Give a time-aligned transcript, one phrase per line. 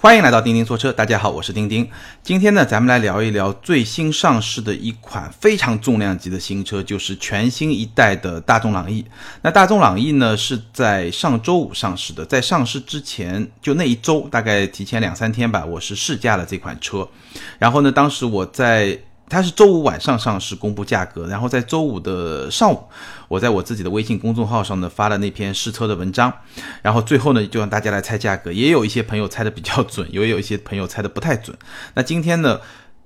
[0.00, 1.90] 欢迎来到钉钉说车，大家好，我是钉钉。
[2.22, 9.04] 今天呢，咱们来聊一聊最新上市的一款非常重量级的新车，就是全新一代的大众朗逸。
[9.42, 17.08] 那大众朗逸呢，是在上周五上市的，在上市之前就那一周，大概提前两三天吧，我是试驾了这款车。
[17.58, 18.96] 然后呢，当时我在。
[19.28, 22.82] 它是周五晚上上市公布价格，然后在周五的上午，
[23.28, 26.32] 我在我自己的微信公众号上呢发了那篇试车的文章，
[26.82, 31.56] 然后最后呢就让大家来猜价格，也有一些朋友猜的比较准，也有一些朋友猜的不太准。
[31.94, 32.60] 那今天呢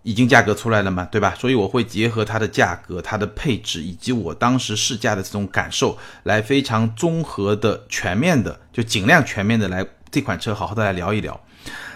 [0.05, 1.35] 已经价格出来了嘛，对吧？
[1.39, 11.41] 所以我会结合它的价格、它的配置以及我当时试驾的这种感受，来非常综合的、全面的，就尽量全面的来这款车好好的来聊一聊。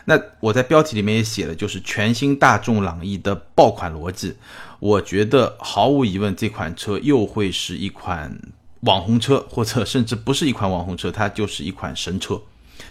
[0.04, 4.36] 那我在标题里面也写了，就是全新大众朗逸的爆款逻辑。
[4.78, 8.38] 我觉得毫无疑问，这款车又会是一款
[8.80, 12.40] 网红车，或者甚至不是一款网红车，它就是一款神车，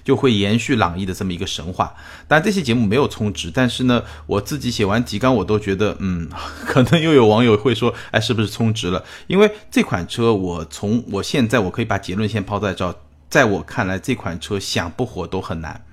[0.03, 1.93] 就会延续朗逸的这么一个神话。
[2.27, 6.27] 但，这期节目没有充值，但是呢，我自己写完提纲，我都觉得，嗯，
[6.65, 9.01] 可能又有网友会说，哎，是不是充值了？
[9.27, 12.93] 因为这款车，我从我现在我可以把结论先抛在这，
[13.29, 15.85] 在我看来，这款车想不火都很难。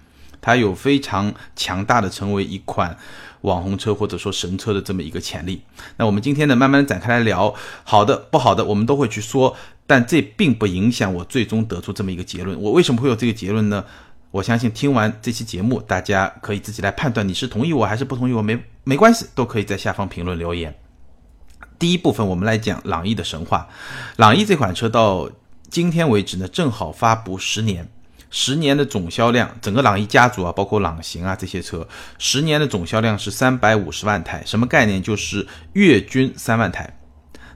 [0.43, 2.95] 它有非常强大的成为一款
[3.41, 5.63] 网红车或者说神车的这么一个潜力。
[5.97, 12.61] 那我们今天呢，慢慢展开来聊，好的不好的我们都会去说，但这并不影响我最终得出这么一个结论。
[12.61, 13.85] 我为什么会有这个结论呢？
[14.33, 20.75] 我相信听完这期节目，大家可以自己来判断，你是同意我还是不同意我，没没关系，都可以在下方评论留言。
[21.79, 23.69] 第一部分我们来讲朗逸的神话，
[24.17, 25.31] 朗逸这款车到
[25.69, 27.89] 今天为止呢，正好发布十年。
[28.33, 31.87] 十年的总销量，整个朗逸家族啊，包括朗行啊这些车，
[32.19, 35.01] 十年的总销量是三百五十万台，什么概念？
[35.01, 36.99] 就是月均三万台。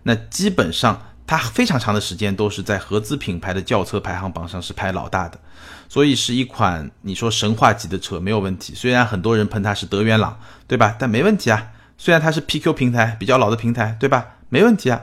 [0.02, 5.40] 那基本上它非常长的时间都是在合资品牌的轿车排行榜上是排老大的，
[5.88, 8.74] 所以是一款你说神话级的车没有问题。
[8.76, 10.38] 虽然很多人喷它是德源朗，
[10.68, 10.94] 对吧？
[10.98, 11.72] 但没问题啊。
[11.98, 14.26] 虽然它是 PQ 平台比较老的平台，对吧？
[14.50, 15.00] 没问题啊。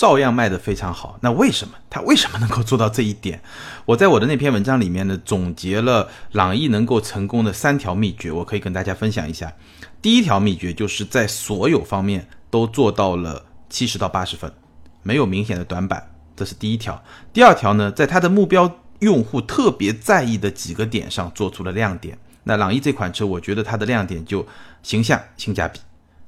[0.00, 3.42] 照样卖得非常好，那为什么它为什么能够做到这一点？
[3.84, 9.52] 我在我的那篇文章里面呢，总结了朗逸能够成功的三条秘诀，我可以跟大家分享一下。
[10.00, 14.50] 第一条秘诀就是在所有方面都做到了七十到八十分，
[15.02, 17.04] 没有明显的短板，这是第一条。
[17.34, 22.16] 第二条呢，在它的目标用户特别在意的几个点上做出了亮点。
[22.44, 24.46] 那朗逸这款车，我觉得它的亮点就
[24.82, 25.78] 形象、性价比。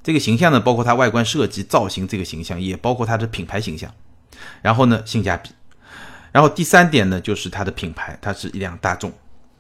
[0.02, 3.92] 这个形象呢，包括它外观设计、造型这个形象，也包括它的品牌形象。
[4.60, 5.50] 然后呢，性价比。
[6.32, 9.12] 然后第三点呢，就是它的品牌，它是一辆大众。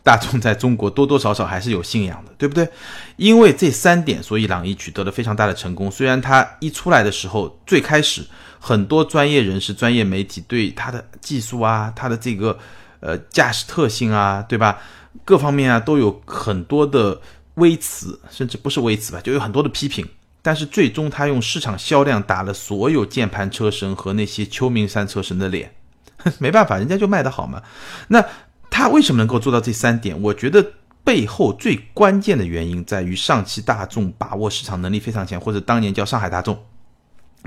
[0.04, 2.68] 大众在中国多多少少还是有信仰的，对不对？
[3.16, 5.88] 因为这三点，所以朗逸取得了非常大的成功。
[5.88, 8.26] 虽然它一出来的时候，最开始
[8.58, 12.58] 很多专业人士、专业媒体对它的技术啊、它的这个
[12.98, 14.80] 呃驾驶特性啊，对吧？
[15.24, 17.20] 各方面啊都有很多的
[17.54, 20.04] 微词，甚至不是微词吧，就有很多的批评。
[20.42, 25.72] 但是最终，他用市场销量打了所有键盘车神和那些秋名山车神的脸，
[26.38, 27.62] 没办法，人家就卖得好嘛。
[28.08, 28.24] 那
[28.68, 30.20] 他为什么能够做到这三点？
[30.20, 30.72] 我觉得
[31.04, 36.60] 背后最关键的原因在于上汽大众把握市场能力非常强，或者当年叫上海大众，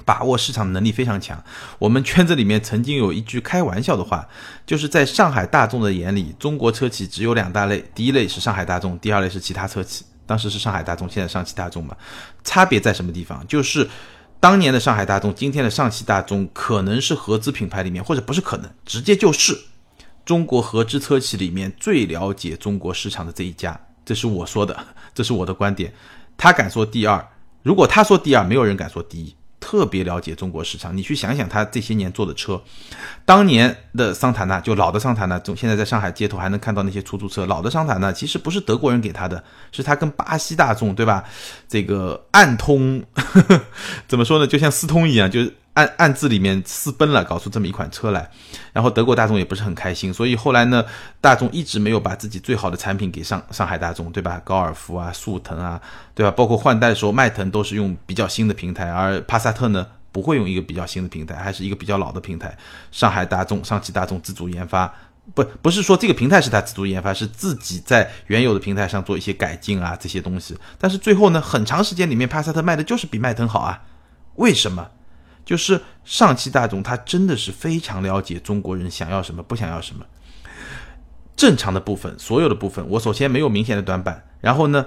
[0.05, 1.43] 把握市场能力非常强。
[1.79, 4.27] 我们圈子里面曾经有一句开玩笑的话，
[4.65, 10.05] 就是在上海大众的眼里，中国车企只有两大类，第一类是上海大众，第二类是其他车企。
[10.25, 11.95] 当时是上海大众，现在上汽大众嘛，
[12.43, 13.45] 差别在什么地方？
[13.47, 13.89] 就是
[14.39, 19.57] 当年的上海大众，今天的上汽大众，可能是合资品牌里面，或者不是可能，直接就是
[20.23, 23.79] 中国合资车企里面最了解中国市场的这一家。
[24.03, 25.93] 这是我说的，这是我的观点。
[26.37, 27.27] 他敢说第二，
[27.63, 29.35] 如果他说第二，没有人敢说第一。
[29.67, 32.61] 特别了解中国市场，你去想想他这些年做的车，
[33.25, 37.47] 当年的桑塔纳就老的桑塔纳，总现在在上海街头还能看到那些出租车。
[37.47, 41.23] 老的桑塔纳其实不是德国人给他的，是他跟巴西大众对吧？
[41.67, 43.03] 这个暗通
[44.07, 44.45] 怎么说呢？
[44.45, 45.51] 就像私通一样，就是。
[45.75, 48.29] 暗暗自里面私奔了，搞出这么一款车来，
[48.71, 50.83] 然后德国大众也不是很开心，所以后来呢，
[51.19, 54.41] 大众一直没有把自己最好的产品给上上海大众，对吧？
[54.45, 55.79] 高尔夫啊，速腾啊，
[56.13, 56.31] 对吧？
[56.31, 62.57] 包括换代的时候，迈腾都是用比较新的平台，而帕萨特呢，不会用一个比较新的平台，还是一个比较老的平台。
[62.91, 64.93] 上海大众、上汽大众自主研发，
[65.33, 70.57] 不不是说这个平台是他自主研发，是自己在原有的平台上做一些改进啊，这些东西。
[70.79, 73.81] 但是最后呢，很长时间里面，帕萨特卖的就是比迈腾好啊，
[74.35, 74.91] 为什么？
[75.45, 80.03] 就是上汽大众，它真的是非常了解中国人想要什么，不想要什么。
[81.37, 84.85] 正常的部分，所有的部分，我首先没有明显的短板，然后呢，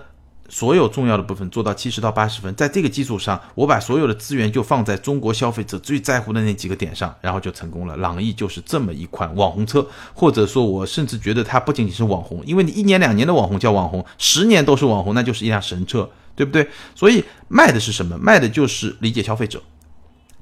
[0.48, 7.94] 所有重要的部分做到七十到八十分，在这个基础上，我把所有的资源就放在中国消费者最在乎的那几个点上，然后就成功了。
[7.98, 16.66] 朗逸就是这么一款网红车，或者说，我甚至觉得它不仅仅是网红，因为你一年两年的网红叫网红，十年都是网红，那就是一辆神车，对不对？
[16.94, 18.16] 所以卖的是什么？
[18.16, 19.62] 卖的就是理解消费者，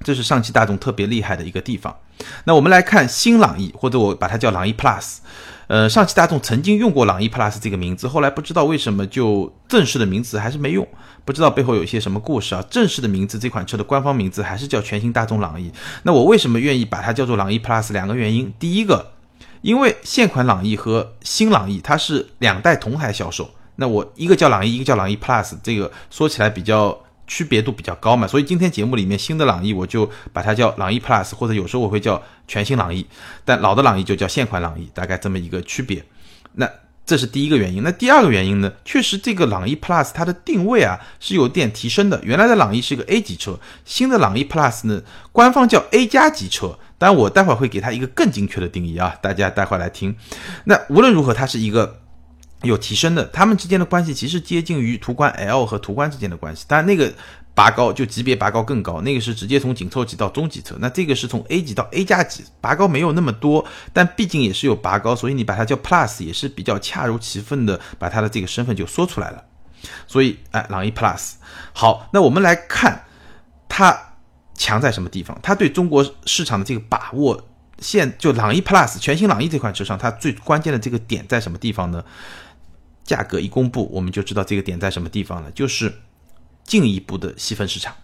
[0.02, 1.94] 这是上汽大众特别厉害的一个地方。
[2.44, 5.18] 那我们来看新朗逸，或者我把它叫朗逸 Plus。
[5.68, 10.86] 呃，上汽大众曾经用过朗逸 Plus 这个名字，后来不知道为什么就正式的名字还是没用，
[11.24, 12.64] 不知道背后有一些什么故事啊。
[12.70, 15.72] 正式的名字，这款车的官方名字还是叫全新大众朗逸。
[16.04, 17.92] 那我为什么愿意把它叫做朗逸 Plus？
[17.92, 19.10] 两个原因，第一个，
[19.60, 26.96] 因为现款朗逸和新朗逸它是两代同台销售，那我一个叫朗逸，一个叫朗逸 Plus，这个说起来比较。
[27.26, 33.06] 区别度比较高嘛，所以今天节目里面新的朗逸我就把它叫朗逸 Plus，或者有时候我会叫全新朗逸，
[33.44, 36.04] 但老的朗逸就叫现款朗逸，大概这么一个区别。
[36.52, 36.70] 那
[37.04, 37.82] 这是第一个原因。
[37.82, 38.72] 那第二个原因呢？
[38.84, 42.20] 确实这个朗逸 Plus 它的定位啊是有点提升的。
[42.24, 45.02] 原来的朗逸是一个 A 级车，新的朗逸 Plus 呢，
[45.32, 50.16] 官方叫 A 加级车，但我待会儿会给它一个更精确的定义啊，大家待会来听。
[50.64, 52.00] 那无论如何，它是一个。
[52.66, 57.12] 有提升的，他们之间的关系其实接近于途观 L 和途观之间的关系，但那个
[57.54, 69.42] 拔高就级别拔高更高，那个是直接从紧凑级到中级车，那这个是从 A 级到 A 加级，拔高没有那么多，但毕竟也是有拔高，所以你把它叫 Plus 也是比较恰如其分的，把它的这个身份就说出来了。
[70.06, 71.34] 所以，哎，朗逸 Plus
[71.72, 73.04] 好，那我们来看
[73.68, 73.96] 它
[74.54, 75.38] 强在什么地方？
[75.42, 77.48] 它对中国市场的这个把握，
[77.78, 82.04] 现就朗逸 Plus 全新朗逸这款车上，它最关键的这个点在什么地方呢？
[83.06, 86.02] 价格一公布，我们就知道这个点在什么地方了，就是
[86.64, 87.94] 进一步的细分市场，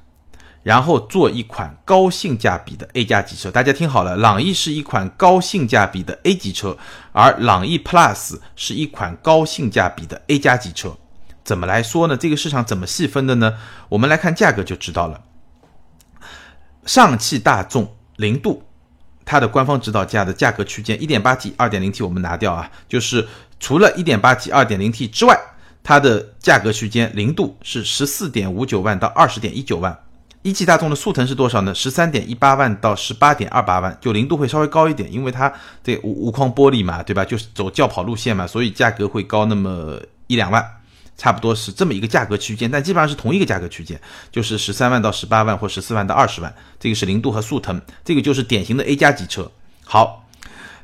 [0.62, 3.50] 然后做一款高性价比的 A 加级车。
[3.50, 6.78] 大家听好了，朗逸是一款高性价比的 A 级车，
[7.10, 10.96] 而朗逸 Plus 是一款高性价比的 A 加级车。
[11.44, 12.16] 怎么来说呢？
[12.16, 13.58] 这个市场怎么细分的呢？
[13.88, 15.24] 我们来看价格就知道了。
[16.86, 18.62] 上汽大众零度，
[19.24, 23.26] 它的官方指导价的价格区间，一点八 T、二点零 T 我们拿掉啊，就是。
[23.64, 25.38] 除了 1.8T、2.0T 之外，
[25.84, 29.96] 它的价格区间零度是14.59万到20.19万。
[30.42, 35.52] 一汽大众的速腾是多少呢？13.18万到18.28万，就零度会稍微高一点，因为它
[35.84, 37.24] 这无无框玻璃嘛，对吧？
[37.24, 39.96] 就是走轿跑路线嘛，所以价格会高那么
[40.26, 40.68] 一两万，
[41.22, 44.00] 差不多是这么一个价格区间，但基本上是同一个价格区间，
[44.32, 49.48] 就是13万到18万或14万到20万，这个是零度和速腾，这个就是典型的 A 加级车。
[49.84, 50.18] 好。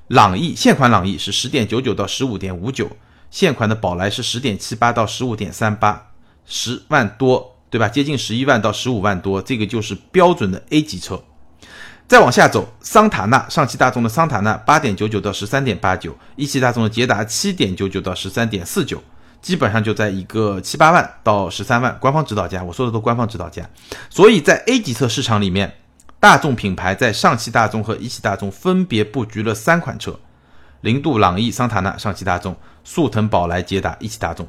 [0.06, 2.88] 朗逸现款朗逸是十点九九到十五点五九，
[3.30, 6.12] 现款的宝来是十点七八到十五点三八，
[6.46, 7.88] 十万多，对吧？
[7.88, 11.22] 接近十一万到十五万多，这个就是标准的 A 级车。
[12.06, 19.02] 再往下走，桑塔纳，上汽大众的桑塔纳八点九九到十三点八九，一汽大众的捷达七点九九到十三点四九，
[19.40, 23.68] 基本上就在一个七八万到十三万，官方指导价，我说的都官方指导价。
[24.10, 25.74] 所以在 A 级车市场里面。
[26.20, 30.18] 大众品牌在上汽大众和一汽大众分别布局了三款车：
[30.80, 34.48] 零度、朗逸、桑塔纳，上汽大众；速腾、宝来、捷达，一汽大众，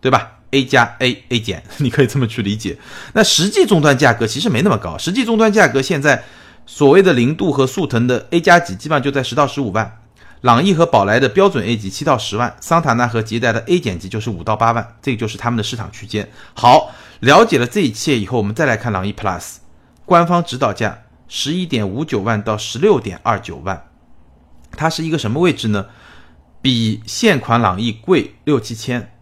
[0.00, 2.76] 对吧？A 加 A A 减， 你可以这么去理解。
[3.12, 6.24] 那实际终端价格其实没那么高，实际终端价格现在
[6.66, 10.00] 所谓的零度和速腾的 A 加级基本上就在十到十五万，
[10.42, 16.28] 朗逸和宝来的标准 A 级七到十万，桑塔纳和捷达的 A 减级就是五到八万，这个就是他们的市场区间。
[16.54, 16.90] 好，
[17.20, 19.58] 了解了这一切以后，我们再来看朗逸 Plus。
[20.04, 23.88] 官方指导价十一点五九万到十六点二九万，
[24.72, 25.86] 它是一个什么位置呢？
[26.60, 29.12] 比现款朗逸贵六七千，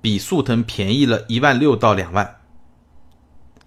[0.00, 2.36] 比速腾便宜了一万六到两万，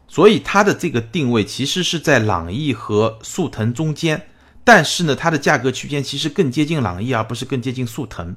[0.08, 4.28] 所以它的这个定位其实是在朗逸和速腾中间，
[4.64, 8.36] 但是呢，它的价格区间其实更接近朗逸，而不是更接近速腾，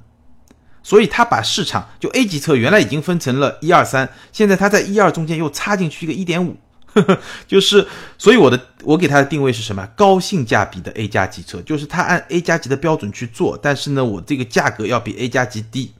[0.82, 6.56] 所以它把市场就 A 级车原来已经分成了一二三，现在它在一二中间又插进去一个一点五。
[7.46, 9.86] 就是，所以我的我给它的定位是什么？
[9.94, 15.92] 高性价比的 A 加级车，就是它按 A 加级的标准去做，但是呢，我这个价格要比 A 加级低，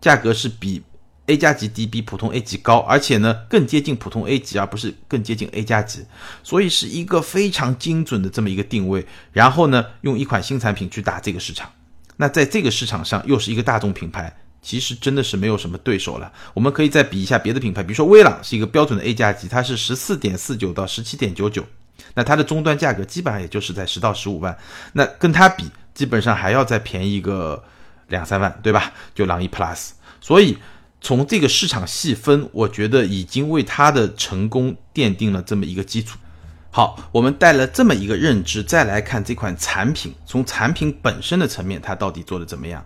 [0.00, 0.82] 价格是比
[1.28, 6.04] A 加级低，比普通 A 级高，而且呢更接近普通 A 级，而不是更接近 A 加级，
[6.42, 9.06] 所以是一个非常精准的这么一个定位。
[9.32, 11.70] 然后呢，用一款新产品去打这个市场，
[12.16, 14.36] 那在这个市场上又是一个大众品牌。
[14.60, 16.30] 其实真的是没有什么对手了。
[16.52, 21.64] 我们可以再比一下别的品牌，比如说威朗是一个标准的 A 加级，它是十四点四九到十七点九九，
[22.14, 24.58] 那它的终端价格基本上也就是在十到十五万，
[24.94, 27.62] 那跟它比，基本上还要再便宜个
[28.08, 28.92] 两三万，对吧？
[29.14, 29.90] 就朗逸 Plus。
[30.20, 30.58] 所以
[31.00, 36.18] 从这个市场细分，我觉得已经为它的成功奠定了这么一个基础。
[36.70, 42.84] 好，我们带了这么一个认知，再来看这款产品，从产品本身的层面，它到底做的怎么样？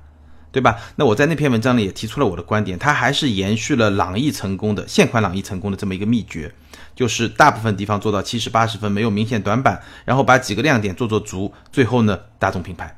[0.52, 0.78] 对吧？
[0.96, 6.54] 那我在那篇文章里也提出了我的观点，它还是延续了朗逸成功的现款朗逸成功的这么一个秘诀，
[6.94, 12.94] 就是大部分地方做到七十八十分，没有明显短板，然后把几个亮点做做足，最后呢，大众品牌，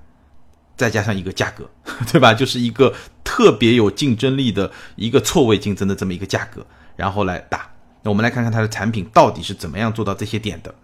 [0.77, 1.69] 再加上一个价格，
[2.13, 2.35] 对吧？
[2.35, 6.67] 就是一个特别有竞争力的一个错位竞争的这么一个价格，
[6.97, 7.71] 然后来打。
[8.03, 10.75] 那我们来看看它的产品到底是怎么样做到这些点的。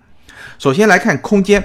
[0.58, 1.62] 首先来看空间，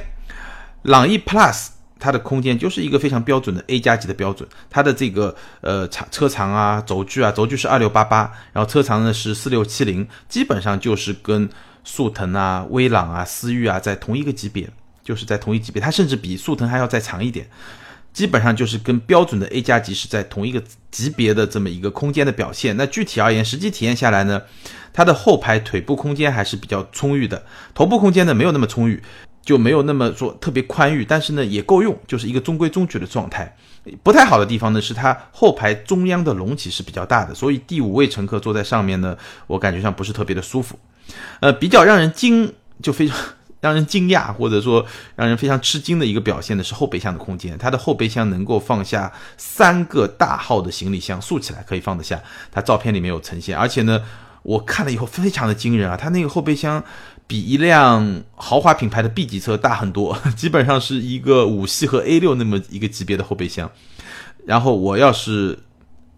[0.82, 1.68] 朗逸 Plus
[1.98, 11.50] 它的空间就是一个非常标准的 A 加级的标准，它的这个呃长车长啊、轴距啊，轴距是二六八八，然后车长呢是四六七零，基本上就是跟
[11.86, 14.70] 速腾啊、威朗啊、思域啊在同一个级别，
[15.04, 17.48] 就是在同一级别，它甚至比速腾还要再长一点，
[18.16, 22.78] 基本上就是跟标准的 A 加级是在同一个级别的这么一个空间的表现。
[22.78, 24.42] 那具体而言，实际体验下来呢？
[24.94, 27.44] 它的后排腿部空间还是比较充裕的，
[27.74, 29.04] 头部空间呢没有那么充裕，
[29.44, 33.54] 就没有那么说特别宽裕，但是呢也够用，就是一个中规中矩的状态。
[34.02, 39.18] 不太好的地方呢是它后排中央的隆起是比较大的，所以第五位乘客坐在上面呢，
[39.48, 40.80] 我感觉上不是特别的舒服。
[41.42, 43.18] 呃，比较让人惊，就非常
[43.66, 54.02] 让人惊讶，或者说让人非常吃惊的一个表现的是后备箱的空间，它的后备箱能够放下三个大号的行李箱，竖起来可以放得下，它照片里面有呈现，而且呢。
[54.46, 56.84] 我看了以后非常的惊人啊，它那个后备箱
[57.26, 63.68] 比一辆豪华品牌的 B 级车大很多， 基本上是一个五系和 A 六那么一个级别的后备箱。
[64.46, 65.58] 然后我要是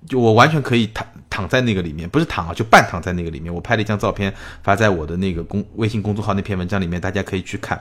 [0.07, 3.53] 就我完全可以躺躺在那个里面，不是躺啊，就半躺在那个里面。
[3.53, 4.33] 我拍了一张照片
[4.63, 7.79] 发在我的那个公微信公众号那篇文章里面，大家可以去看。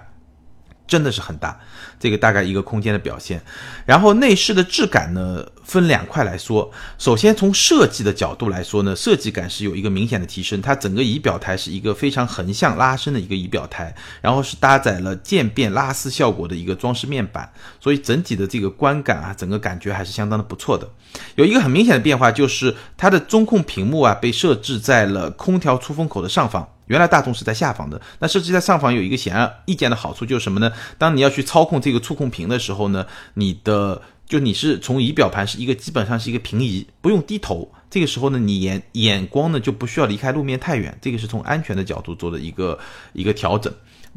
[0.86, 1.58] 真的是很大，
[1.98, 3.42] 这个大概一个空间的表现。
[3.84, 6.70] 然后内饰的质感呢，分两块来说。
[6.98, 10.60] 首先从设计的角度来说呢，设计感是有一个明显的提升。
[10.62, 17.50] 它整个仪表台是一个非常横向拉伸的一个仪表台，然后是搭载了渐变拉丝效果的一个装饰面板，
[17.80, 20.88] 所以整体的这个观感啊，整个感觉还是相当的不错的。
[21.34, 26.68] 有一个很明显的变化就是它的中控屏幕啊，被设置在了空调出风口的上方。
[26.86, 30.72] 原来大众是在下方的，那设计在上方有一个显而易见的好处就是什么呢？
[30.98, 37.72] 当你要去操控这个触控屏的时候呢，你的就你是从仪表盘是一个基本上是一个平移，不用低头。
[37.90, 40.96] 这个时候呢，你眼眼光呢就不需要离开路面太远。
[41.00, 42.78] 这个是从安全的角度做的一个
[43.12, 43.72] 一个调整，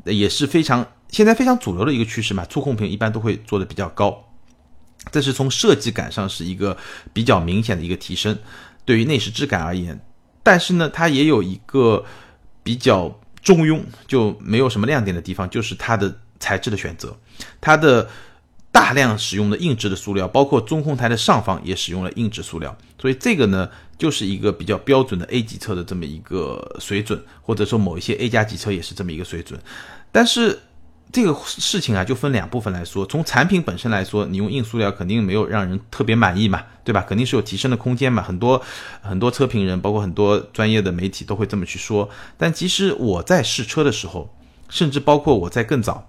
[0.05, 2.45] 也是非常现在非常主流的一个趋势嘛。
[2.45, 4.15] 触控屏一般都会做的比较高，
[5.11, 6.77] 这是从设计感上是一个
[7.13, 8.37] 比较明显的一个提升。
[8.85, 9.99] 对于内饰质感而言，
[10.43, 12.05] 但是呢，它也有一个。
[12.69, 17.17] 比较中庸，就没有什么亮点的地方，就是它的材质的选择，
[17.59, 18.07] 它的
[18.71, 29.59] 大量使用的硬质的塑料，包括中控台的上方也使用了硬质塑料，所以这个呢，就是一个比较标准的 A 级车的这么一个水准，或者说某一些 A 加级车也是这么一个水准，
[30.11, 30.59] 但是。
[31.11, 33.03] 这个事情啊，就分两部分来说。
[33.03, 37.01] 从产品本身来说，你用硬塑料肯定没有让人特别满意嘛，对吧？
[37.01, 38.21] 肯定是有提升的空间嘛。
[38.21, 38.61] 很多
[39.01, 42.07] 很多车评人，包括很多专业的媒体都会这么去说。
[42.37, 44.31] 但其实我在试车的时候，
[44.69, 46.07] 甚至包括我在更早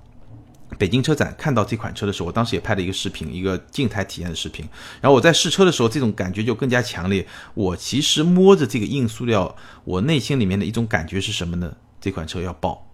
[0.76, 4.68] 北京车展看到这款车的时候，我当时也拍了一个视频，一个静态体验的视频。
[5.00, 7.26] 然后我在试车的时候，这种感觉就更加强烈。
[7.54, 11.74] 我其实摸着这个硬塑料，我内心里面的一种感觉是什么呢？
[12.02, 12.86] 这款车要爆，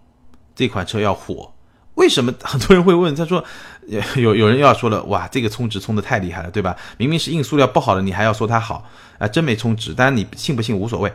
[0.54, 1.52] 这款车要火。
[1.96, 3.14] 为什么很多人会问？
[3.14, 3.44] 他说，
[4.16, 6.76] 有有人要说了，哇，这个充值充的太厉害了，对吧？
[6.96, 8.88] 明明是硬塑料不好的，你还要说它好
[9.18, 9.28] 啊？
[9.28, 11.12] 真没充值，当然你信不信无所谓。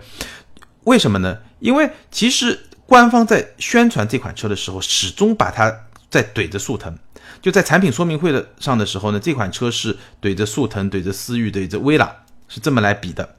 [0.84, 1.38] 为什么呢？
[1.60, 5.72] 因为其实官方在宣传这款车的时候，始终把它
[6.10, 6.98] 在怼着速腾。
[7.42, 12.12] 就在产品说明会的上的时候呢，这款车是怼着速腾、怼着思域、怼着威朗，
[12.48, 13.36] 是这么来比的。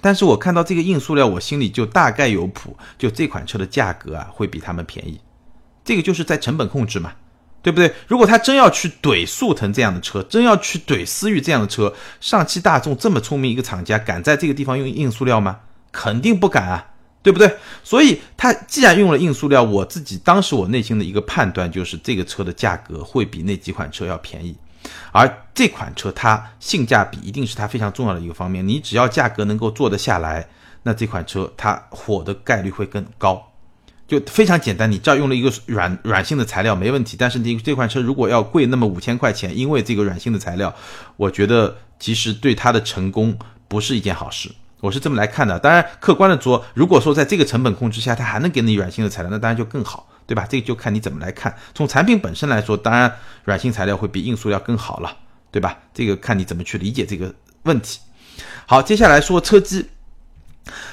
[0.00, 5.20] 但是我看到这个硬塑料，我心里就大概有谱，就这款车的价格啊，会比他们便宜。
[5.84, 7.12] 这个就是在成本控制嘛，
[7.62, 7.92] 对不对？
[8.08, 15.60] 如果他真要去怼速腾这样的车，真要去怼思域这样的车，上汽大众这么聪明一个厂家，敢在这个地方用硬塑料吗？
[15.92, 16.86] 肯定不敢啊，
[17.22, 17.54] 对不对？
[17.82, 24.56] 所以他既然用了硬塑料，我自己当时我内心的一个判断就是，这个车的价格会比那几款车要便宜，
[25.12, 28.66] 而这款车它性价比一定是它非常重要的一个方面。
[28.66, 30.46] 你只要价格能够做得下来，
[30.82, 33.50] 那这款车它火的概率会更高。
[34.20, 40.72] 就非常简单，你这儿用了一个软软性的材料没问题，但是你这款车如果要贵那么五千块钱，因为这个软性的材料，
[41.16, 45.58] 我觉得其实对它的成功不是一件好事，我是这么来看的。
[45.58, 50.46] 当然，客观的说，如果说在这个成本控制下，它还能给你软性的材料，那当然就更好，对吧？
[50.48, 51.54] 这个就看你怎么来看。
[51.74, 53.12] 从产品本身来说，当然
[53.44, 55.16] 软性材料会比硬塑料更好了，
[55.50, 55.78] 对吧？
[55.92, 57.98] 这个看你怎么去理解这个问题。
[58.66, 59.86] 好，接下来说车机，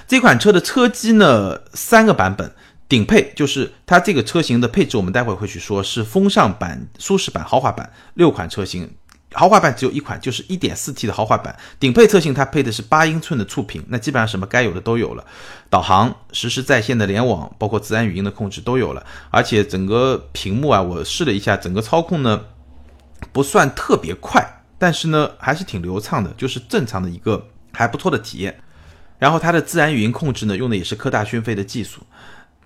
[0.07, 2.51] 这款车的车机呢，三个版本。
[2.91, 8.93] 顶配就是它这个车型的配置，我们待会会去说，是风尚版、舒适版、豪华版六款车型，
[9.31, 15.25] 豪华版只有一款，就是 1.4T 的豪华版，顶配特性它配的是八英寸的触屏，那基本上什么该有的都有了，
[15.69, 22.41] 导航、实时在线的联网，包括自然语音的控制都有了，而且整个屏幕啊，我试了一下，整个操控呢
[23.31, 24.45] 不算特别快，
[24.77, 28.59] 但是呢还是挺流畅的，就是正常的一个还不错的体验。
[29.17, 32.01] 然后它的自然语音控制呢，用的也是科大讯飞的技术，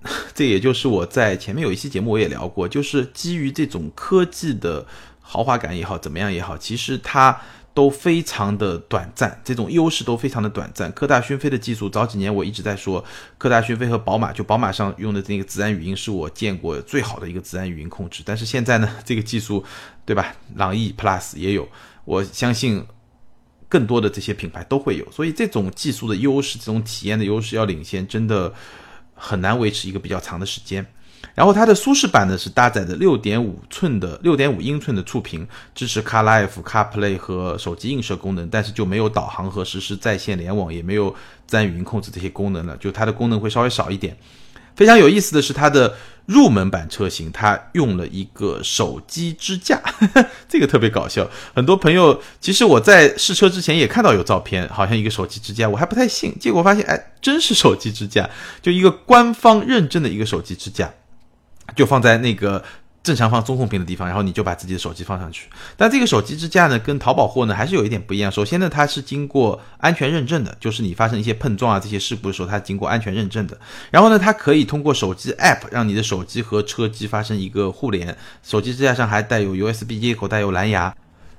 [0.34, 4.86] 这也就是我在前面有一期节目我也聊过，就是基于这种科技的
[5.20, 7.42] 豪华感也好，怎么样也好，其实它
[7.74, 10.92] 都非常的短暂，这种优势都非常的短暂。
[10.92, 13.04] 科大讯飞的技术，早几年我一直在说，
[13.38, 18.24] 科大讯飞和宝马，就宝马上用的那个自然语音是我见过最好的一个自然语音控制。
[18.26, 19.64] 但是现在呢，这个技术，
[20.06, 20.36] 对吧？
[20.56, 21.68] 朗逸 Plus 也有，
[22.06, 22.86] 我相信。
[23.68, 28.54] 更多的这些品牌都会有，所以这种技术的优势、这种体验的优势要领先，真的
[29.16, 30.86] 很难维持一个比较长的时间。
[31.34, 41.10] 然后它的舒适版呢是搭载的六点五寸的六点五英寸的触屏，支持 CarLife、CarPlay 和手机映射功能，但是就没有导航和实时在线联网，也没有
[41.48, 44.16] 自然语音控制这些功能了，就它的功能会稍微少一点。
[44.76, 49.82] 非常有意思的是，它的入门版车型，它用了一个手机支架，
[50.50, 51.29] 这个特别搞笑。
[51.53, 58.29] 很多朋友，其实我在试车之前也看到有照片，好像一个手机支架，我还不太信，结果发现，哎，真是手机支架，
[58.62, 60.94] 就一个官方认证的一个手机支架，
[61.75, 62.63] 就放在那个。
[63.06, 65.48] 正常放中控屏的地方，然后你就把自己的手机放上去。
[65.78, 68.32] 但这个手机支架呢，跟淘宝货呢还是有一点不一样。
[68.32, 73.56] 首先呢，它是经过安全认证的，就是你发生一些碰撞啊这些事故的时候，它经过安全认证的。
[73.92, 78.18] 然后呢，它可以通过手机 App 让你的手机和车机发生一个互联。
[78.42, 80.96] 手机支架上还带有 USB 接口，带有蓝牙。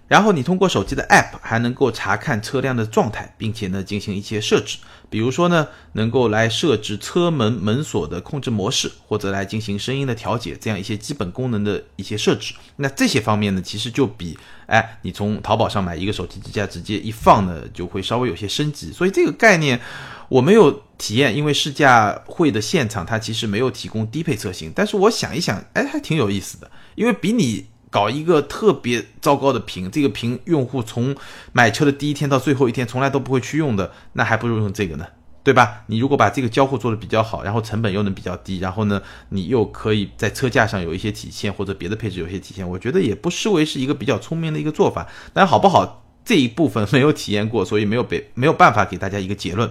[0.09, 12.55] 然后你通过手机的 App 还能够查看车辆的状态，并且呢进行一些设置，比如说呢能够来设置车门门锁的控制模式，或者来进行声音的调节，这样一些基本功能的一些设置。
[12.77, 18.93] 那这些方面呢，其实就比哎你从淘宝上买一个手机支架直接一放呢，就会稍微有些升级。
[18.93, 19.81] 所以这个概念
[20.29, 24.73] 我没有体验，因为试驾会的现场它其实没有提供低配车型。
[24.75, 27.67] 但是我想一想，哎还挺有意思的，因为比你。
[27.97, 31.17] 搞一个特别糟糕的屏，这个屏用户从
[31.55, 35.07] 买车的第一天到最后一天从来都不会去用的，那还不如用这个呢，
[35.43, 35.85] 对吧？
[35.87, 39.01] 你如果把这个交互做的比较好，然后成本又能比较低，然后呢，
[39.31, 45.07] 你又可以在车架上有一些体现，或者别的配置有些体现，我觉得也不失为是一个比较聪明的一个做法。
[45.33, 49.71] 但好不好这一部分没有体验过，所以没有被 没有办法给大家一个结论。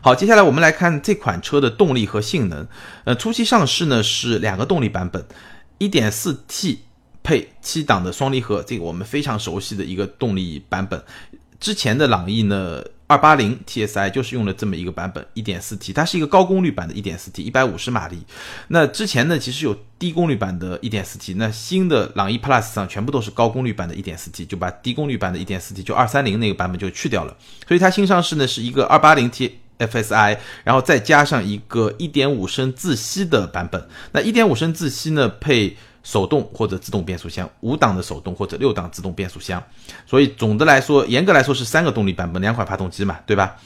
[0.00, 2.68] 好，接下来我们来看这款车的动力和性能。
[3.02, 5.26] 呃，初期上市呢是两个动力版本。
[5.82, 6.78] 一点四 T
[7.24, 11.02] 配七档的双离合，这个我们非常熟悉的一个动力版本。
[11.58, 18.22] 之前的朗逸呢，二八零 TSI 就是用了这么一个版本，一点四 T，它是一个高功率版的，一点四 T，一百五十马力。
[18.68, 27.36] 那之前呢，其实有低功率版的一点四 T，那新的朗逸 Plus 上全部都是高功率版的一点四 T，就把低功率版的一点四 T，就二三零那个版本就去掉了。
[27.66, 29.58] 所以它新上市呢是一个二八零 T。
[29.86, 33.86] FSI，然后再加上一个一点五升自吸的版本。
[34.12, 39.62] 那一点五升自吸呢，配手动或者自动变速箱，五档的手动或者六档自动变速箱。
[40.06, 43.56] 所以总的来说，严格来说是三个动力版本，两款发动机嘛，对吧？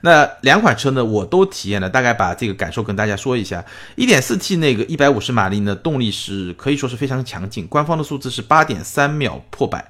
[0.00, 3.64] 那两款车呢，我都体验了，大概把这个感受跟大家说一下。
[3.94, 9.84] 一点四 T 那个一百五十马力呢，动力是可以说是非常强劲，官方的数字是八点三秒破百，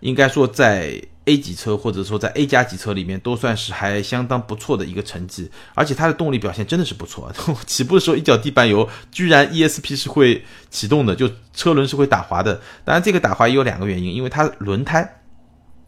[0.00, 1.00] 应该说在。
[1.26, 7.32] A 级车或者说在 A 加级车里面都算是还相当不错的一个成绩，而且它的动力表现真的是不错。
[7.66, 12.60] 起步的时候一脚地板油，居然 ESP 是会启动的，就车轮是会打滑的。
[12.84, 15.20] 当然这个打滑也有两个原因，因为它轮胎。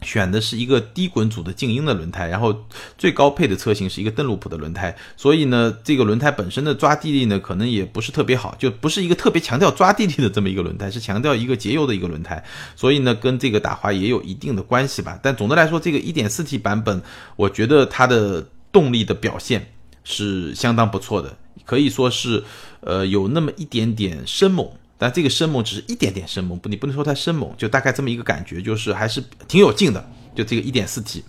[0.03, 2.55] 选的是一个低滚阻的静音的轮胎，然后
[2.99, 12.43] 最高配的车型是一个邓禄普的轮胎，所以呢，这个轮胎本身的抓地力呢，可能也不是特别好，就不是一个特别强调抓地力的这么一个轮胎，是强调一个节油的一个轮胎，
[12.77, 15.19] 所以呢，跟这个打滑也有一定的关系吧。
[15.23, 17.03] 但总的来说，这个 1.4T 版本，
[17.37, 19.73] 我觉得它的动力的表现
[20.05, 22.45] 是相当不错的，可以说是，
[22.81, 24.69] 呃，有那么一点点生猛。
[24.99, 30.09] 但这个生猛只是一点点生猛，不，你不能说它生猛，就大概这么一个感觉，就是还是挺有劲的。
[30.35, 31.25] 就这个一点四 T，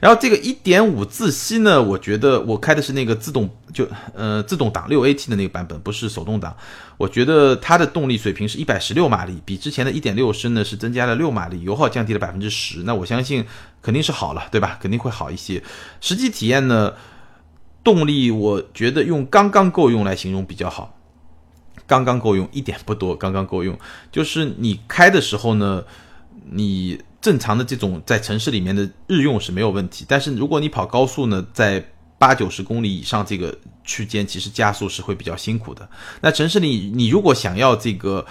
[0.00, 6.56] 然后这个一点五自吸呢，我觉得我开的是那个自动，就呃自动挡六 AT 的那个版本，不是手动挡。
[6.96, 12.84] 我觉得它的动力水平是一百十六马力，比之前的一点六升呢是增加了六马力，油耗降低了百分之十。
[12.84, 13.44] 那我相信
[13.82, 14.78] 肯定是好了，对吧？
[14.80, 15.60] 肯定会好一些。
[16.00, 16.94] 实际体验呢，
[17.82, 20.95] 动力我觉得用刚刚够用来形容比较好。
[21.86, 23.78] 刚刚够用，一点不多，刚刚够用。
[24.10, 25.84] 就是你开的时候呢，
[26.50, 30.04] 你正常的这种在城市里面的日用是没有问题。
[30.08, 35.88] 但是如果你跑高速呢，在八九十公里以上这个区间，其实加速是会比较辛苦的。
[36.22, 38.24] 那城市里你如果想要这个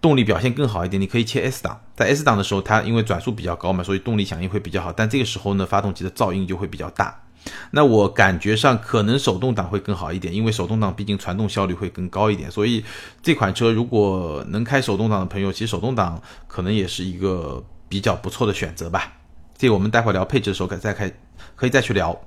[0.00, 1.80] 动力表现更好一点，你可以切 S 档。
[1.94, 4.92] 在 S 档的时候，它因为转速比较高嘛，所以动力响应会比较好。
[4.92, 7.21] 但这个时候呢，发动机的噪音就会比较大。
[7.70, 12.50] 那我感觉上可能手动挡会更好一点，因为手动挡毕竟传动效率会更高一点。
[12.50, 12.84] 所以
[13.22, 19.12] 这款车如果能开手动挡的朋友，其实手动挡可能也是一个比较不错的选择吧。
[19.56, 21.12] 这个我们待会聊配置的时候可再开，
[21.56, 22.20] 可以再去聊。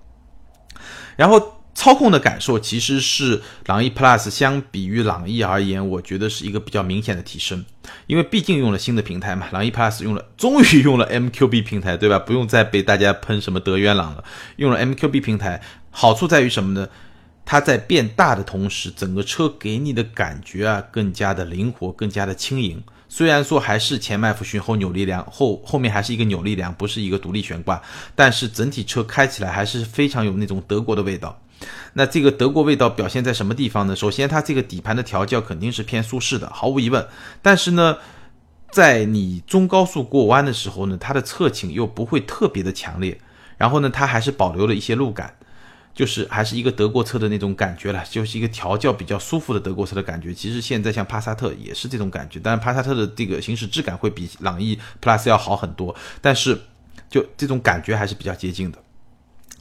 [1.15, 1.51] 然后。
[1.75, 7.63] 操控的感受其实是朗逸 Plus 相比于朗逸而言，我觉得是一个比较明显的提升，
[8.07, 12.17] 因为毕竟用了新的平台嘛，朗逸 Plus 用了， 终于用了 MQB 平台，对吧？
[12.17, 14.23] 不用再被大家喷什么德渊朗了，
[14.55, 15.61] 用了 MQB 平台，
[15.91, 16.87] 好处在于什么呢？
[17.43, 22.81] 它在变大的同时，整个车给你的感觉啊，更加的灵活，更加的轻盈。
[23.07, 27.79] 虽然说还是前麦弗逊后扭力梁，后后面还是一个扭力梁，不是一个独立悬挂，
[28.15, 31.39] 但是整体车开起来还是非常有那种德国的味道。
[31.93, 33.95] 那这个德国味道表现在什么地方呢？
[33.95, 37.07] 首先，它这个底盘的调教肯定是偏舒适的，毫无疑问。
[37.41, 37.97] 但是呢，
[38.71, 43.17] 在你中高速过弯的时候呢，它的侧倾又不会特别的强烈。
[43.57, 45.33] 然后呢，它还是保留了一些路感，
[45.93, 50.33] 就是还是一个德国车的那种感觉了，就是一个调教比较舒服的德国车的感觉。
[50.33, 56.59] 其实现在像帕萨特也是这种感觉，但是帕萨特的这个行驶质感会比朗逸 Plus 要好很多，但是
[57.09, 58.79] 就这种感觉还是比较接近的。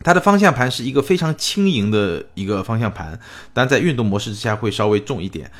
[0.02, 3.18] 它的方向盘是一个非常轻盈的一个方向盘，
[3.52, 5.50] 但在运动模式之下会稍微重一点，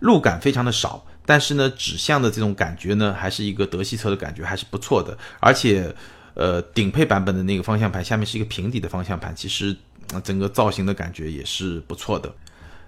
[0.00, 5.16] 路感非常的少，但是呢，指向的这种感觉呢，还是一个德系车的感觉，还是不错的。
[5.38, 5.94] 而且，
[6.34, 9.76] 呃，顶配版本的那个方向盘下面是一个平底的方向盘，其实
[10.24, 12.32] 整个造型的感觉也是不错的。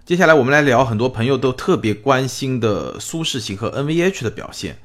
[0.05, 4.79] 接下来我们来聊很多朋友都特别关心的舒适性和 NVH 的表现。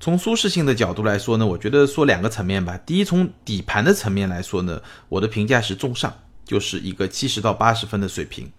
[0.00, 2.78] 从舒适性的角度来说呢，我觉得说两个层面吧。
[2.84, 6.12] 第一，从底盘的层面来说呢，我的评价是中上，
[6.44, 8.50] 就是一个七十到八十分的水平。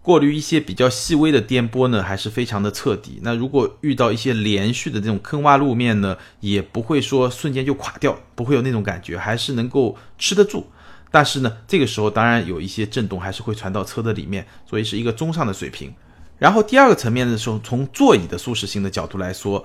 [0.00, 3.20] 过滤一些比较细微的颠簸呢，还是非常的彻底。
[3.22, 10.66] 那如果遇到一些连续的这种坑洼路面呢，也不会说瞬间就垮掉，不会有那种感觉，还是能够吃得住。
[11.10, 15.92] 但是呢，这个时候当然有一些震动还是会传到车的里面，所以是一个中上的水平。
[16.38, 19.64] 然后第二个层面的时候，从座椅的舒适性的角度来说。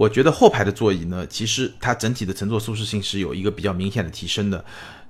[0.00, 4.64] 我觉得后排的座椅呢，其实它整体的乘坐舒适性是有一个比较明显的提升的，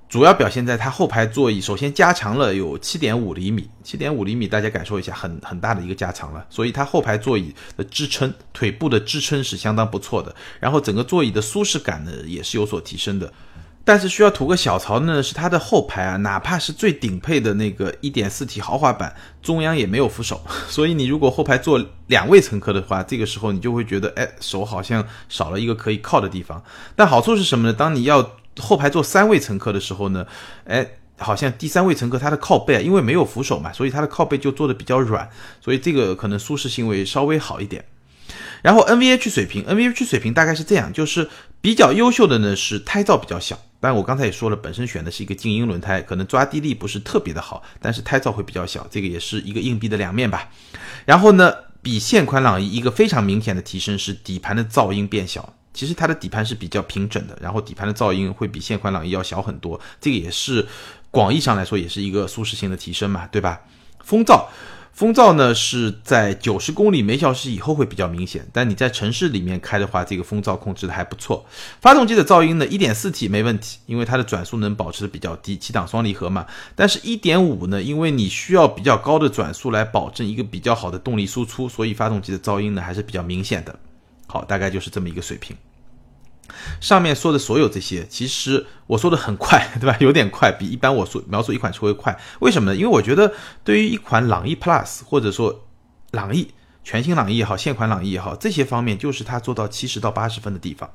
[0.08, 13.32] 主要表现在它后排座椅首先加长了有七点五厘米，七点五厘米大家感受一下，很很大的一个加长了，所以它后排座椅的支撑，腿部的支撑是相当不错的，然后整个座椅的舒适感呢也是有所提升的。
[13.84, 26.62] 但是需要吐个小槽呢，是它的后排啊，哪怕是最顶配的那个 1.4T 豪华版，中央也没有扶手， 所以你如果后排坐两位乘客的话，这个时候你就会觉得，哎，手好像少了一个可以靠的地方。
[26.94, 27.72] 但好处是什么呢？
[27.72, 30.26] 当你要后排坐三位乘客的时候呢，
[30.66, 30.86] 哎，
[31.18, 35.28] 好像第三位乘客他的靠背啊，因为没有扶手嘛，所以他的靠背就坐的比较软，
[35.60, 37.84] 所以这个可能舒适性会稍微好一点。
[38.62, 41.26] 然后 NVH 水平，NVH 水平大概是这样，就是
[41.60, 43.58] 比较优秀的呢是胎噪比较小。
[43.80, 50.50] 当然，我刚才也说了，本身选的是一个静音轮胎，可能抓地力不是特别的好，但是胎噪会比较小，这个也是一个硬币的两面吧。
[51.06, 60.66] 然后呢，比现款朗逸一个非常明显的提升是底盘的噪音变小，其实它的底盘是比较平整的，然后底盘的噪音会比现款朗逸要小很多，这个也是
[61.10, 63.62] 广义上来说也是一个舒适性的提升嘛，对吧？
[64.04, 64.44] 风噪。
[65.00, 71.46] 风噪呢是在九十公里每小时以后会比较明显，但你在城市里面开的话，这个风噪控制的还不错。
[71.80, 76.44] 发动机的噪音呢，一点四 T 没问题，因为它的转速能保持的比较低，七档双离合嘛。
[76.76, 83.74] 但是一点五呢，因为你需要比较高的转速来保证一个比较好的动力输出，所以发动机的噪音呢还是比较明显的。
[84.26, 85.56] 好，大概就是这么一个水平。
[86.80, 89.96] 上面说的所有这些，其实我说的很快， 对吧？
[90.00, 92.18] 有点快，比一般我说描述一款车会快。
[92.40, 92.76] 为什么呢？
[92.76, 93.32] 因为我觉得
[93.64, 95.66] 对于一款朗逸 Plus 或者说
[96.12, 100.90] 朗逸全新朗逸也好，现款朗逸也好，这些方面就是它做到七十到八十分的地方。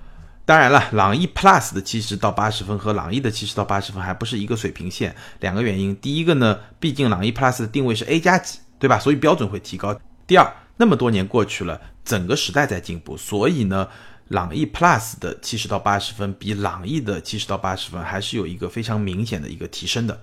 [0.46, 5.16] 当然了，朗逸 Plus 的七十到八十分和朗逸的七十到八十分还不是一个水平线。
[5.40, 9.00] 两个原因，第一个呢，毕竟朗逸 Plus 的定位是 A 加级，对吧？
[9.00, 10.00] 所以标准会提高。
[10.28, 13.88] 第二，那么多年过去了，整个时代在进步，所以呢。
[14.30, 20.20] 朗逸 Plus 的七十到八十分，比朗逸的七十到八十分还是有一个非常明显的一个提升的。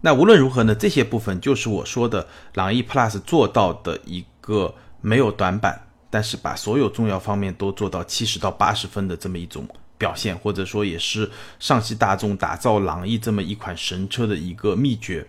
[0.00, 15.26] 那无论如何呢，这些部分就是我说的朗逸 Plus 做到的一个没有短板，但是把所有重要方面都做到七十到八十分的这么一种表现，或者说也是上汽大众打造朗逸这么一款神车的一个秘诀。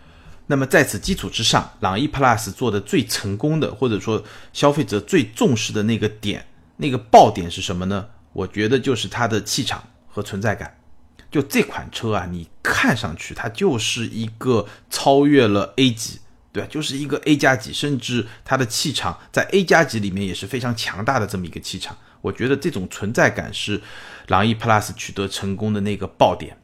[0.47, 6.45] 那么在此基础之上，朗逸 Plus 做的最成功的，或者说消费者最重视的那个点。
[6.77, 8.07] 那个爆点是什么呢？
[8.33, 10.77] 我觉得就是它的气场和存在感。
[11.29, 16.19] 就这款车啊，你看上去它就是一个超越了 A 级，
[16.51, 16.69] 对吧？
[16.71, 21.97] 就是一个 A 加级，甚至它的气场在 A 加级里面也是非常强大的这么一个气场。
[22.21, 23.81] 我觉得这种存在感是
[24.27, 26.57] 朗逸 Plus 取得成功的那个爆点。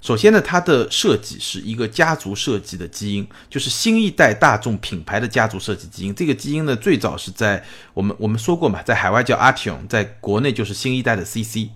[0.00, 6.14] 首先呢，它的设计是一个家族设计的基因，就是新一代大众品牌的家族设计基因。
[6.14, 11.68] 这个基因呢，最早是在我们我们说过嘛，在海外叫 Arteon，在国内就是新一代的 CC。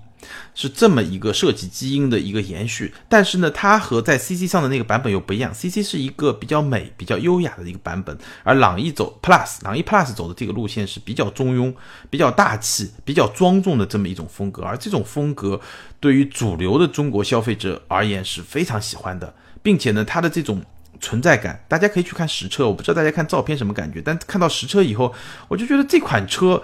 [0.55, 5.53] 是这么一个设计基因的一个延续，但是呢，它和在 CC 上的那个版本又不一样。
[5.55, 11.75] CC 是一个比较美、比较优雅的一个版本，而朗逸走 Plus，朗逸 Plus 走的这个路线是比较中庸、
[12.09, 14.63] 比较大气、比较庄重的这么一种风格。
[14.63, 15.61] 而这种风格
[16.01, 20.63] 对于主流的中国消费者而言是非常喜欢的，并且呢，它的这种
[21.01, 22.67] 存在感，大家可以去看实车。
[22.67, 25.13] 我不知道大家看照片什么感觉，但看到实车以后，
[25.49, 26.63] 我就觉得这款车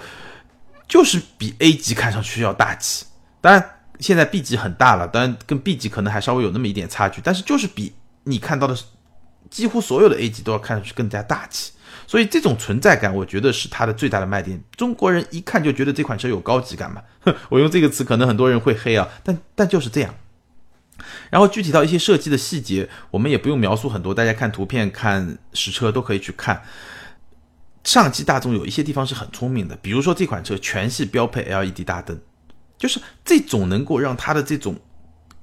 [0.89, 3.05] 就是比 A 级看上去要大气。
[3.41, 8.77] 当然，现在 B 级很大了，当然跟 B 级可能还稍微有那么一点差距，但是就是比你看到的
[9.49, 11.73] 几乎所有的 A 级都要看上去更加大气，
[12.07, 14.63] 所以这种存在感，我觉得是它的最大的卖点。
[14.77, 17.03] 中国人一看就觉得这款车有高级感嘛，
[17.49, 20.15] 我用这个词可能很多人会黑啊，但但就是这样。
[21.31, 26.63] 然后具体到一些设计的细节，我们也不用描述很多，大家看图片、看实车都可以去看。
[27.83, 32.21] 上汽大众有一些地方是很聪明的，比如说这款车全系标配 LED 大灯。
[32.81, 34.75] 就是这种能够让它的这种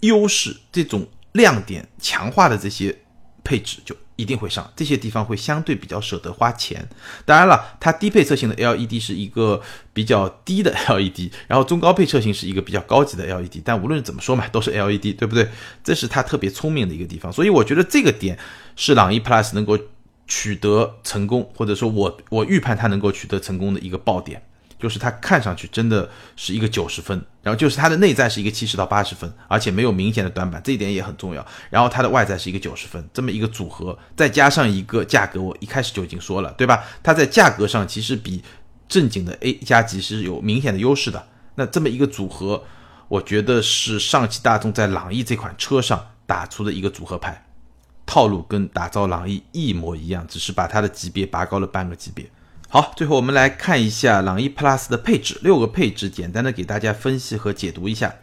[0.02, 3.04] 优势、这种亮点强化的这些
[3.44, 4.70] 配置，就一定会上。
[4.76, 6.90] 这些地方会相对比较舍得花钱。
[7.24, 9.62] 当然了，它低配车型的 LED 是一个
[9.94, 13.62] 比较低的 LED，然后中高配车型是一个比较高级的 LED。
[13.64, 15.48] 但无论怎么说嘛，都是 LED，对不对？
[15.84, 17.32] 这是它特别聪明的一个地方。
[17.32, 18.38] 所以我觉得这个点
[18.76, 19.78] 是朗逸 Plus 能够
[20.26, 24.42] 取得成功，或者说我我预判它能够取得成功的一个爆点。
[24.80, 31.46] 就是它看上去真的是一个九十分，然后就是它的内在是一个七十到八十分，而且没有明显的短板，这一点也很重要。
[31.70, 36.84] 然后它的外在是一个九十分，这么一个组合，再加上一个价格，我一开始就已经说了，对吧？
[37.02, 38.44] 它在价格上其实比
[38.88, 41.28] 正经的 A 加级是有明显的优势的。
[41.56, 42.64] 那这么一个组合，
[43.08, 47.48] 我觉得是上汽大众在朗逸这款车上打出的一个组合牌，
[48.06, 52.30] 套路跟打造朗逸一模一样，只是把它的级别拔高了半个级别。
[52.70, 58.14] 好，最后我们来看一下朗逸 Plus 的配置，六个配置，简单的给大家分析和解读一下。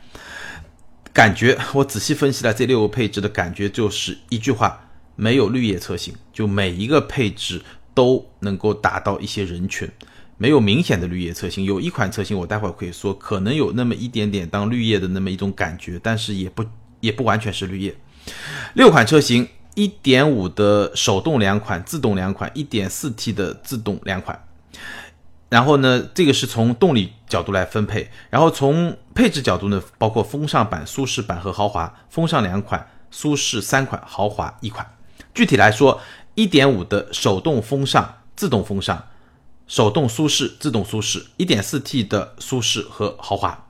[1.15, 7.63] 感觉我仔细分析了这六个配置的感觉，就是一句话，没有绿叶车型，就每一个配置
[7.95, 9.91] 都能够达到一些人群，
[10.37, 11.65] 没有明显的绿叶车型。
[11.65, 16.63] 有一款车型，我待会儿可以说，可能有那么一点点当绿叶的那么一种感觉，但是也不
[17.01, 17.97] 也不完全是绿叶。
[18.75, 19.49] 六款车型。
[19.75, 24.45] 一点五的手动两款，自动两款，一点四 T 的自动两款。
[25.51, 31.95] 然后呢，这个是从动力角度来分配，然后从配置角度呢，包括风尚版、舒适版和豪华。
[32.09, 34.85] 风尚两款，舒适三款，豪华一款。
[35.33, 36.01] 具体来说，
[36.35, 39.05] 一点五的手动风尚、自动风尚、
[39.67, 43.64] 手动舒适、自动舒适，一点四 T 的舒适和豪华。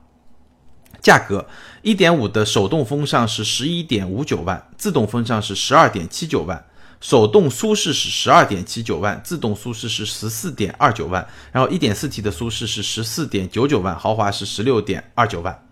[1.05, 1.47] 价格，
[1.83, 6.65] 一点五的手动风尚是十一点五九万，自动风尚是十二点七九万，
[6.99, 15.63] 手动舒适是十二点七九万，自动舒适是十四点二九万，然后一点四 T 的舒适是十四点九九万，豪华是十六点二九万。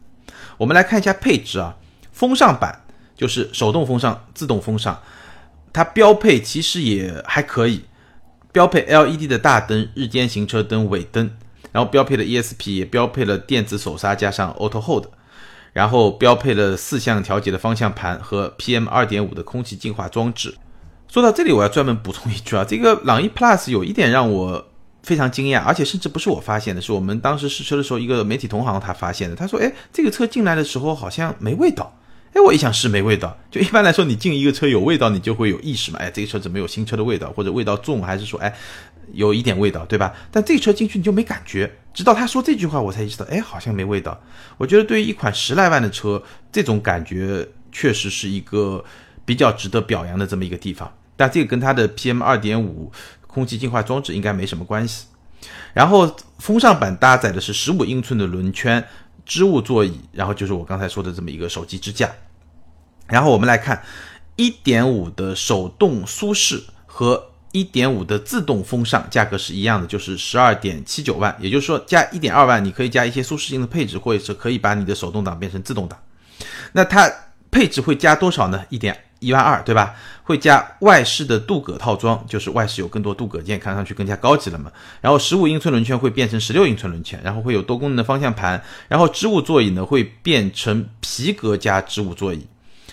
[0.59, 1.77] 我们来看一下配置啊，
[2.11, 2.83] 风尚版
[3.17, 5.01] 就是手动风尚、自动风尚，
[5.73, 7.85] 它标配其实也还可以，
[8.51, 11.35] 标配 LED 的大灯、日间行车灯、尾灯，
[11.71, 15.05] 然后标配的 ESP，也标配了电子手刹加上 Auto Hold。
[15.73, 20.55] 然后标配了四项调节的方向盘和 PM 二点五的空气净化装置。
[21.11, 24.65] 说到这里，我要专门补充一句啊，这个朗逸 Plus 有一点让我
[25.03, 29.35] 非常惊讶，而且甚至不是我发现的，是我们当时试车的时候，一个媒体同行他发现的。
[29.35, 31.93] 他说：“哎，这个车进来的时候好像没味道。”
[32.33, 33.37] 哎，我一想是没味道。
[33.51, 35.99] 就一般来说，你进一个车有味道，你就会有意识嘛。
[35.99, 38.51] 哎，这个车怎么有新车的味道，或者味道重，还是说哎？
[39.11, 40.13] 有一点味道，对吧？
[40.31, 44.19] 但这车进去你就没感觉，直到他说这句话，我才意识到，哎，好像没味道。
[44.57, 48.83] 我觉得对于一款十来万的车，这种感觉确实是一个
[49.25, 50.91] 比较值得表扬的这么一个地方。
[51.15, 52.91] 但这个跟它的 PM 二点五
[53.27, 55.05] 空气净化装置应该没什么关系。
[55.73, 58.83] 然后风尚版搭载的是十五英寸的轮圈
[59.25, 62.09] 织物座椅，然后就是我刚才说的这么一个手机支架。
[63.07, 63.83] 然后我们来看
[64.35, 67.29] 一点五的手动舒适和。
[67.53, 75.97] 一点五的自动风尚价格是一样的，就是十二点七九万，也就是说加一点二万，你可以加一些舒适性的配置，或者是可以把你的手动挡变成自动挡。
[76.71, 77.09] 那它
[77.51, 78.65] 配置会加多少呢？
[78.69, 79.95] 一点一万二，对吧？
[80.23, 84.71] 会加外饰的镀铬套装，就是外饰有更多镀铬件，看上去更加高级了嘛。
[84.99, 92.47] 然后十五英寸轮圈会变成十六英寸轮圈，然后会有多功能的方向盘，然后织物座椅呢会变成皮革加织物座椅，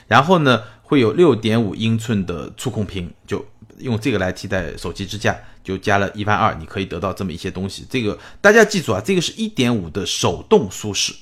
[0.06, 0.62] 然后呢。
[0.90, 3.46] 会有六点五英寸的触控屏，就
[3.80, 7.86] 用这个来替代手机支架，就加了一万二，你可以得到这么一些东西。
[7.90, 11.12] 这个大家记住啊，这个是一点五的手动舒适，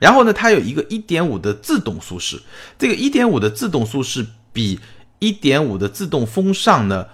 [0.00, 2.40] 然后呢，它有一个一点五的自动舒适，
[2.78, 4.78] 这个一点五的自动舒适比
[5.18, 7.06] 一点五的自动风尚呢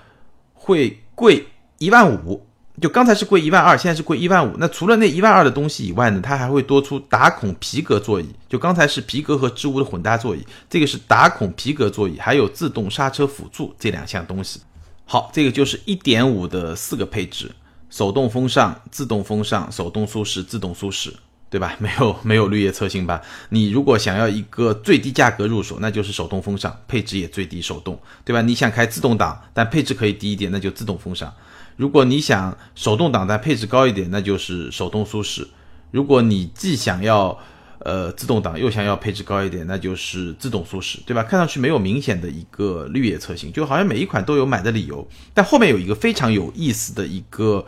[0.53, 1.47] 会贵
[1.79, 2.44] 一万五。
[2.81, 4.57] 就刚才是贵一万二，现在是贵一万五。
[4.59, 8.29] 那除了那一万二的东西以外呢，它还会多出打孔皮革座椅。
[8.49, 14.61] 就刚才是皮革和织物的混搭座椅，这个是打孔皮革座椅，还有自动刹车辅助这两项东西。
[15.05, 17.49] 好，这个就是一点五的四个配置：
[17.91, 21.15] 手动风尚、自动风尚、手动舒适、自动舒适，
[21.49, 21.77] 对吧？
[21.79, 23.23] 没有没有绿叶车型吧？
[23.51, 28.43] 你如果想要一个最低价格入手，那就是手动风尚，配置也最低，手动，对吧？
[28.43, 31.33] 你想开自动挡，但配置可以低一点，那就自动风尚。
[31.77, 35.45] 如果你想手动挡但配置高一点，那就是手动舒适；
[35.91, 37.39] 如果你既想要
[37.81, 41.23] 呃自动挡又想要配置高一点，那就是自动舒适，对吧？
[41.23, 45.07] 看上去没有明显的一个绿野车型，就好像每一款都有买的理由。
[45.33, 47.65] 但后面有一个非常有意思的一个，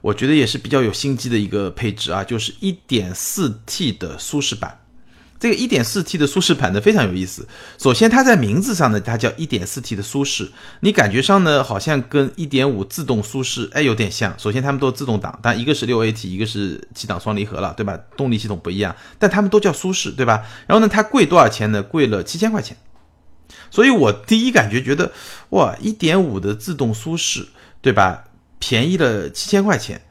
[0.00, 4.78] 我觉得也是比较有心机的一个配置啊，就是一点四 T 的舒适版。
[5.42, 7.48] 这个 1.4T 的舒适版呢非常有意思。
[7.76, 14.32] 首先，它在名字上呢，它叫 1.4T 的舒适，你感觉上呢好像跟1.5自动舒适哎有点像。
[14.38, 17.98] 首先，它们都自动挡，但一个是 6AT，一个是七档双离合了，对吧？
[18.16, 20.44] 动力系统不一样，但它们都叫舒适，对吧？
[20.68, 21.82] 然后呢，它贵多少钱呢？
[21.82, 22.76] 贵了七千块钱。
[23.68, 25.10] 所以我第一感觉觉得，
[25.48, 27.48] 哇，1.5的自动舒适，
[27.80, 28.22] 对吧？
[28.60, 30.02] 便宜了七千块钱，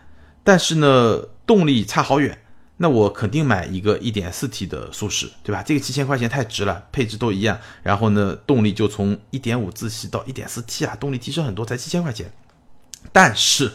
[0.44, 2.38] 但是呢，动力差好远。
[2.82, 5.62] 那我肯定买一个一点四 T 的舒适，对吧？
[5.62, 12.34] 这个七千块钱太值了，配置都一样，然后呢，动力就从一点五自吸到一点四 T 啊，动力提升很多，才七千块钱。
[13.12, 13.72] 但是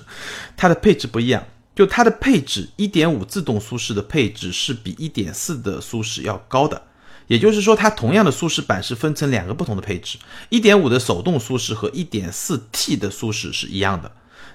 [0.56, 6.82] 它的配置不一样，就它的配置，一点五自动舒适的配置是比一点四的舒适要高的。
[7.28, 14.10] 也就是说，它同样的舒适版是分成两个不同的配置，一点五的手动舒适和一点四 T 的舒适是一样的。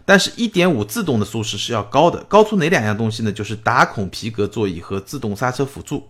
[0.06, 3.32] 但是1.5自动的舒适是要高的，高出哪两样东西呢？
[3.32, 6.08] 就是打孔皮革座椅和自动刹车辅助。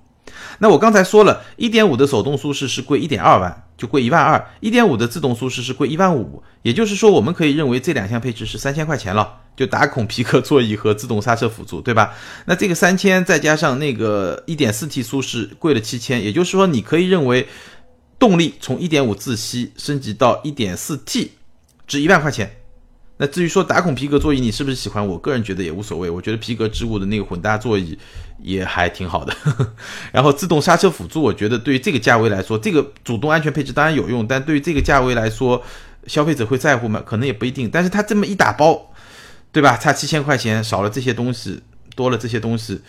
[0.60, 6.42] 那我刚才说了，1.5的手动舒适是贵1.2万，就贵一万二；1.5的自动舒适是贵一万五。
[6.62, 12.14] 也就是说，我们可以认为这两项配置是三千块钱了，就打孔皮革座椅和自动刹车辅助，对吧？
[12.46, 17.48] 那这个三千再加上那个 1.4T 舒适贵了七千，也就是说，你可以认为
[18.18, 21.30] 动力从1.5自吸升级到 1.4T
[21.88, 22.61] 值一万块钱。
[23.22, 25.08] 那至于说打孔皮革座椅，你是不是喜欢？
[25.08, 26.10] 我个人觉得也无所谓。
[26.10, 27.96] 我觉得皮革织物的那个混搭座椅
[28.42, 29.32] 也还挺好的。
[30.12, 35.64] 然后自动刹车辅助，我觉得对于这个价位来说，这个主动安全配置当然有用，但对于这个价位来说，
[36.08, 37.00] 消费者会在乎吗？
[37.06, 37.70] 可能也不一定。
[37.72, 38.92] 但是它这么一打包，
[39.52, 39.78] 对吧？
[39.78, 41.62] 差七千块钱，少了这些东西，
[41.96, 42.82] 多了这些东西，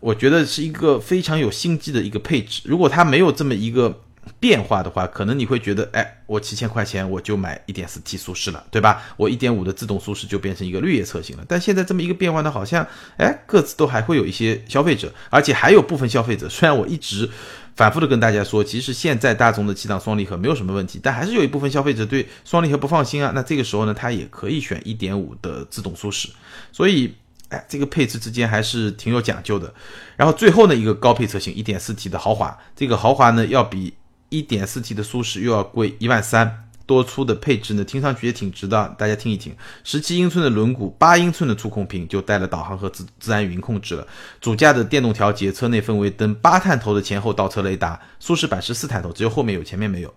[0.00, 2.62] 我觉得是一个非常有心机的一个配置。
[2.64, 4.00] 如果它没有这么一个。
[4.40, 9.02] 变化的话，可能你会觉得，哎，我七千块钱我就买一点四 T 舒适了，对吧？
[9.16, 11.44] 我一点五的自动舒适就变成一个绿叶车型了。
[11.48, 17.28] 但现在这么一个变化呢，好像，哎，各自都还会有一些消费者，而且还有部分消费者，虽然我一直
[17.74, 23.32] 反复的跟大家说，其实现在大众的七档双离合没有什么问题，但还是有一部分消费者对双离合不放心啊。
[23.34, 26.28] 那这个时候呢，他也可以选一点五的自动舒适。
[26.70, 27.12] 所以，
[27.48, 29.74] 哎，这个配置之间还是挺有讲究的。
[30.16, 33.94] 然后最后呢，一个高配车型一点四 T 的豪华，这个豪华呢要比。
[34.28, 38.94] 一点四 T 的舒适又要贵一万三，多出的配置呢，听上去也挺值的。
[38.98, 44.06] 大家听一听，十七英寸的轮毂，八英寸的触控屏，就带了导航和自自然语音控制了。
[44.40, 48.00] 主驾的电动调节，车内氛围灯，八探头的前后倒车雷达。
[48.20, 50.14] 舒适版是四探头，只有后面有，前面没有。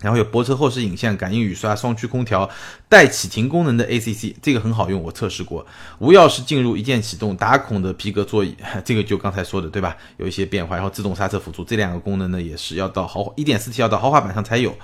[0.00, 2.48] 然后有泊车后视影像、感应雨刷、双区空调、
[2.88, 5.66] 带启停功能的 ACC，这个很好用，我测试过。
[5.98, 9.96] 无钥匙进入、一键启动、打孔的皮革座椅， 这个就刚才说的对吧？
[10.16, 10.74] 有一些变化。
[10.74, 14.74] 然后自动刹车辅助，这两个功能呢也是要到豪华 1.4T 要到豪华版上才有。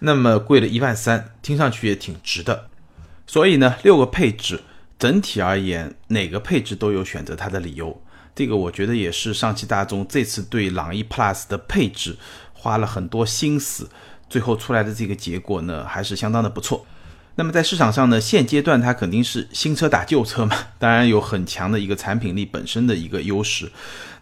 [0.00, 2.68] 那么贵了一万三，听上去也挺值的。
[3.26, 4.62] 所以呢，六个配置
[4.98, 8.00] 整体而言，哪个配置都有选择它的理由。
[8.34, 12.16] 这个我觉得也是上汽大众这次对朗逸 Plus 的配置
[12.52, 13.88] 花了很多心思。
[14.34, 16.84] 最后出来的这个结果呢，还是相当的不错。
[17.36, 23.70] 那么在市场上呢，现阶段它肯定是新车打旧车嘛， 当然有很强的一个产品力本身的一个优势。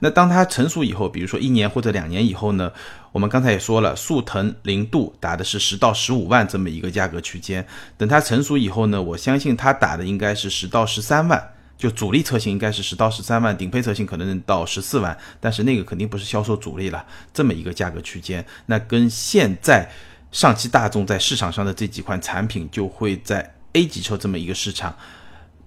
[0.01, 2.71] 那当它成熟以后，比如说一年或者两年以后呢，
[3.11, 7.67] 我们刚才也说了，速腾零度打的是十到十五万这么一个价格区间。
[7.97, 11.43] 等它成熟以后呢，我相信它打的应该是十到十三万。
[11.83, 17.05] 就主力车型应该是十到十三万，顶配车型可能能到十四万，但是那个肯定不是销售主力了。
[17.35, 19.91] 这么一个价格区间，那跟现在
[20.31, 24.97] 上汽大众在市场上的这几款产品，就会在 A 级车这么一个市场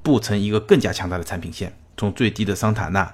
[0.02, 1.78] 布成一个更加强大的产品线。
[1.98, 3.14] 从最低的桑塔纳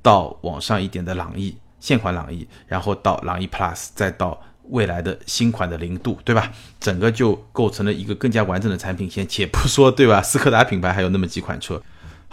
[0.00, 6.50] 到往上一点的朗逸，现款朗逸，然后到朗逸 Plus，再到未来的新款的零度，对吧？
[6.80, 9.28] 整个就构成了一个更加完整的产品线。
[9.28, 10.22] 且不说，对吧？
[10.22, 11.82] 斯柯达品牌还有那么几款车。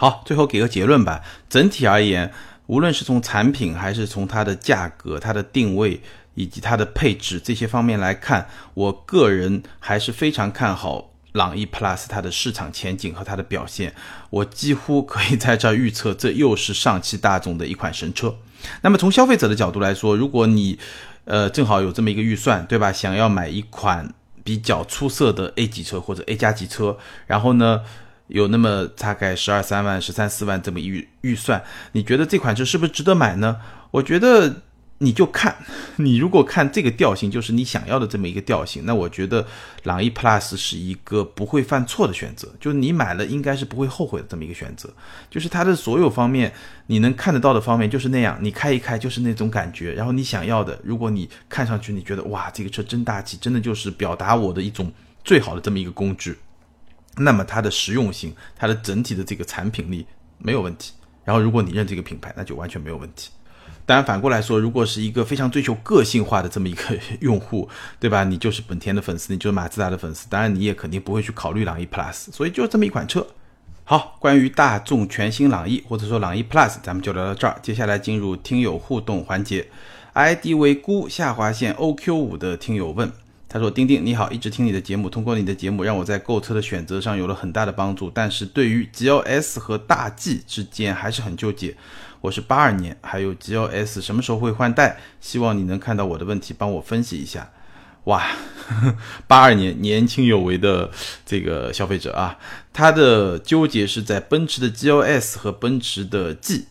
[0.00, 1.22] 好，最后给个结论吧。
[1.50, 2.32] 整体而言，
[2.66, 6.00] 无论是从产品还是从它的价格、它的定位
[6.34, 13.92] 以及它的配置这些方面来看，我个人还是非常看好朗逸 Plus 它的市场前景和它的表现。
[14.30, 18.36] 我几乎可以在这预测，这又是上汽大众的一款神车。
[18.82, 20.78] 那么从消费者的角度来说，如果你
[21.24, 22.92] 呃正好有这么一个预算，对吧？
[22.92, 26.96] 想要买一款比较出色的 A 级车或者 A 加级车，
[27.26, 27.80] 然后呢？
[28.28, 31.62] 有那么大概十二三万、十三四万这么预预算，
[31.92, 33.56] 你觉得这款车是不是值得买呢？
[33.90, 34.62] 我觉得
[34.98, 35.56] 你就看，
[35.96, 39.46] 你如果看这个调性，就是你想要的这么一个调性，那我觉得
[39.84, 44.90] 朗逸 Plus 是一个不会犯错的选择，就是你买了应该是不会后悔的这么一个选择。
[45.30, 46.52] 就是它的所有方面
[46.86, 54.92] 你能看得到的方面就是那样，你开一开就是那种感觉，然后你想要的，如果你看上去你觉得哇这个车真大气，真的就是表达我的一种
[55.24, 56.36] 最好的这么一个工具。
[57.18, 60.06] 那么它的实用性，它的整体的这个产品力
[60.38, 60.92] 没有问题。
[61.24, 63.30] 然后如果你认这个品牌，那就完全没有问题。
[63.84, 68.22] 当然反过来说，如果是一个非常追求个性化的这么一个 用户，对吧？
[68.24, 72.30] 你就是本田的粉丝，你就是马自达的粉丝，当然你也肯定不会去考虑朗逸 Plus。
[72.30, 73.26] 所以就这么一款车。
[73.84, 77.58] 好，关于大众全新朗逸或者说朗逸 Plus，咱们就聊到这儿。
[77.62, 79.66] 接下来进入听友互动环节
[80.12, 83.10] ，ID 为孤下划线 OQ 五的听友问。
[83.50, 88.10] 他说：“丁丁你好，一直听你的节目，通过你的节目让我在购车的选择上有了很大的帮助。
[88.12, 91.74] 但是对于 G L S 和大 G 之间还是很纠结。
[92.20, 94.98] 我是八二年，还有 G L S 什么时候会换代？
[95.18, 97.50] 希望你能看到我的问题，帮我分析一下。
[98.04, 98.26] 哇，
[99.26, 100.90] 八二年年轻有为的
[101.24, 102.36] 这个消费者啊，
[102.74, 106.66] 他的纠结是在奔驰的 G L S 和奔驰的 G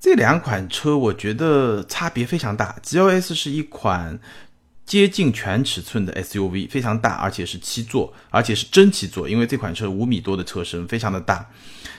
[0.00, 2.76] 这两款车，我觉得差别非常大。
[2.80, 4.18] G L S 是一款。”
[4.90, 11.48] 接近全尺寸的 SUV，非常大，而且是七座，而且是真七座，因为这款车五米多的车身，非常的大。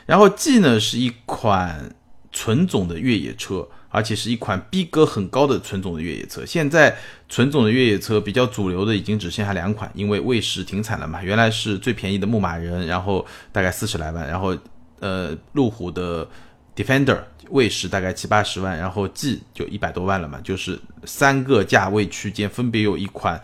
[0.06, 1.96] 然后 G 呢是一款
[2.34, 6.46] 纯种的越野车，而且是一款逼格很高的纯种的越野车。
[6.46, 6.98] 现在
[7.30, 11.24] 纯种的越野车比较主流的已经只剩下两款，因为卫士停产了嘛。
[11.24, 14.54] 原来是最便宜的牧马人，然后大概四十来万，然后
[15.00, 16.28] 呃路虎的
[16.76, 17.20] Defender。
[17.52, 23.41] 卫士大概七八十万，然后 G 就一百多万了嘛，就是三个价位区间分别有一款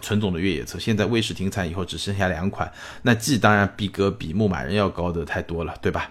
[0.00, 0.78] 纯种的越野车。
[0.78, 6.10] 现在卫士停产以后只剩下两款，那 G 当然逼格比牧马人要高的太多了，对吧？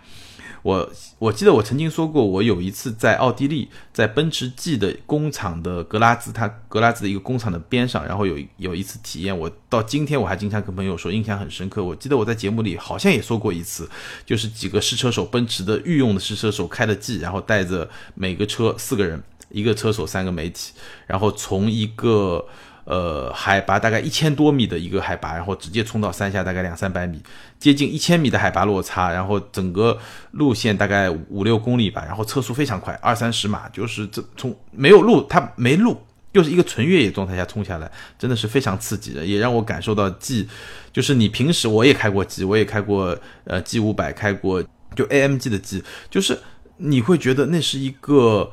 [0.68, 11.82] 我我记得我曾经说过，我有一次在奥地利，在奔驰 G 的工厂的格拉兹，它格拉兹的一个工厂的边上，然后有有一次体验，我到今天我还经常跟朋友说，印象很深刻。
[11.82, 13.90] 我记得我在节目里好像也说过一次，
[14.26, 20.74] 就是几个试车手，奔驰的御用的试车手开的 G，然后带着每个车四个人，一个车手三个媒体，
[21.06, 22.46] 然后从一个。
[22.90, 27.22] 呃，海拔大概一千多米的一个海拔，然后直接冲到山下，大概两三百米，
[27.60, 30.00] 接近一千米的海拔落差，然后整个
[30.32, 40.48] 路线大概五六公里吧，然后车速非常快，二三十码，就是这从没有路，它没路，就是一个纯越野状态下冲下来，真的是非常刺激的，也让我感受到 G，
[40.94, 44.64] 就是你平时我也开过 G，我也开过呃 G 五百，开过
[44.96, 46.40] 就 AMG 的 G，就是
[46.78, 48.50] 你会觉得那是一个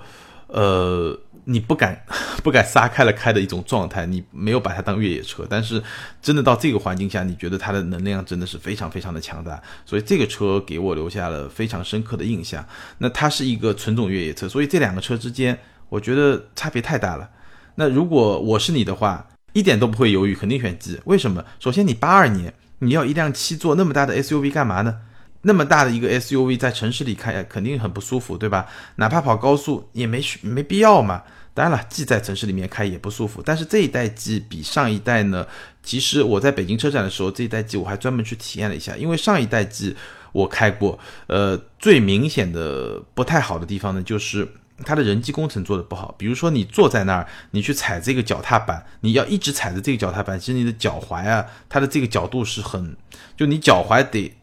[0.49, 1.17] 呃。
[1.45, 2.05] 你不敢
[2.43, 5.83] 不敢撒开了开的一种状态，你没有把它当越野车，但是
[6.21, 12.67] 真的到这个环境下，你觉得它的能量真的是非常非常的强大，所以这个车给我留下了非常深刻的印象。
[12.99, 17.31] 那它是一个纯种越野车，所以这两个车之间，我觉得差别太大了。
[17.77, 21.01] 那如果我是你的话，一点都不会犹豫，肯定选 G。
[21.05, 21.45] 为什么？
[21.59, 25.01] 首先，你八二年你要一辆七座那么大的 SUV 干嘛呢？
[25.45, 28.67] 那么大的一个 SUV 在城市里开肯定很不舒服，对吧？
[28.97, 31.23] 哪怕跑高速也没没必要嘛。
[31.53, 35.47] 当然了，G 在城市里面开也不舒服，但是这一代 G 比上一代呢，
[35.85, 39.95] 其实我在北京车展的时候，这一代 G 我还专门去体验了一下，因为上一代 G
[40.33, 44.49] 我开过，呃，最明显的不太好的地方呢，就是
[44.85, 46.13] 它的人机工程做的不好。
[46.19, 52.97] 比如说你坐在那儿，你去踩这个脚踏板，你要一直踩着这个脚踏板，其实你的脚踝啊，它的这个角度是很，
[53.37, 54.35] 就你脚踝得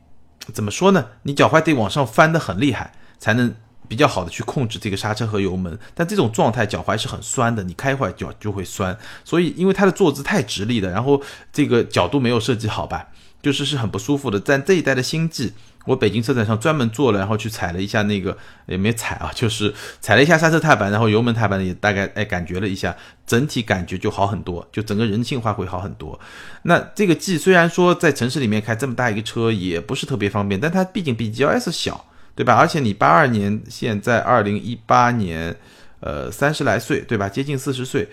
[0.53, 1.07] 怎么说呢？
[1.23, 3.53] 你脚踝得往上翻得很厉害，才能。
[3.87, 8.97] 比较好的去控制这个刹车和油门，但这种状态脚踝是很酸的，你开一会儿脚就会酸。
[9.25, 11.21] 所以因为它的坐姿太直立了，然后
[11.51, 13.09] 这个角度没有设计好吧，
[13.41, 14.39] 就是是很不舒服的。
[14.39, 15.51] 在这一代的星际，
[15.85, 26.19] 我北京车展上专门做了，然后去踩了一下那个也没踩啊， 就是踩了一下刹车踏板，然后油门踏板也大概哎感觉了一下，整体感觉就好很多，就整个人性化会好很多。
[26.63, 32.05] 那这个 G 虽然说在城市里面开这么大一个车也不是特别方便，但它毕竟比 GLS 小。
[32.33, 32.55] 对吧？
[32.55, 35.53] 而且你八二年，现在二零一八年，
[36.01, 37.29] 呃，三十来岁，对吧？
[37.29, 38.07] 接近四十岁，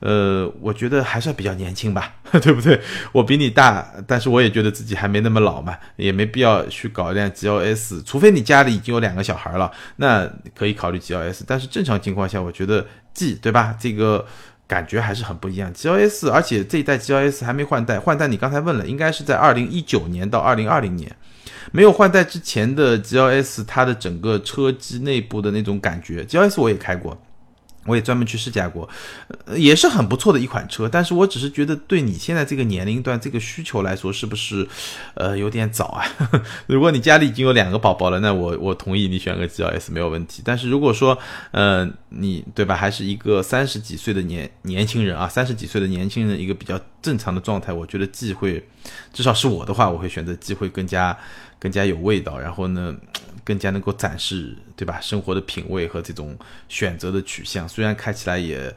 [0.00, 2.80] 呃，我觉得还算比较年轻吧， 对不对？
[3.12, 10.26] 我比你大，但是我也觉得自己还没那么老嘛，也没必要去搞一辆 G L S，除非你家里已经有两个小孩了，那
[10.56, 11.44] 可以考虑 G L S。
[11.46, 13.76] 但是正常情况下，我觉得 G，对吧？
[13.78, 14.24] 这个
[14.66, 15.70] 感觉还是很不一样。
[15.74, 21.14] G L S，而且这一代 G L S 还没换代，换代你刚才问了，应该是在二零一九年到二零二零年。
[21.72, 27.20] 没有换代之前的 G L S，它的整个车机内部的那种感觉，G L S 我也开过。
[27.86, 28.88] 我也专门去试驾过，
[29.54, 30.88] 也是很不错的一款车。
[30.88, 34.66] 但是我只是觉得，对你现在这个年龄段、这个需求来说，是不是，
[35.14, 36.04] 呃，有点早啊？
[36.66, 40.42] 如果你家里已经有两个宝宝了，那我我同意你选个 G L S 没有问题。
[40.44, 41.18] 但是如果说，
[41.50, 48.66] 呃，你对吧，还是一个三十几岁的年年轻人啊，三十几岁的年轻人，一个比较正常的状态，我觉得 G 会，
[49.12, 51.16] 至少是我的话，我会选择 G 会更加
[51.58, 52.38] 更加有味道。
[52.38, 52.94] 然后呢？
[53.44, 54.98] 更加能够展示，对吧？
[55.00, 56.36] 生活的品味和这种
[56.68, 58.74] 选择的取向，虽然开起来也